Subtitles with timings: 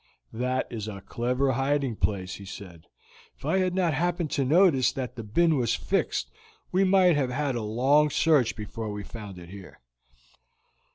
[0.33, 2.87] "That is a clever hiding place," he said.
[3.37, 6.31] "If I had not happened to notice that the bin was fixed
[6.71, 9.79] we might have had a long search before we found it here."